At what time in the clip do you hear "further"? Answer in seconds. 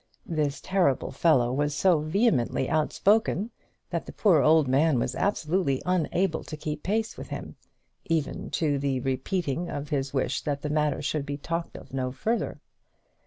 12.11-12.61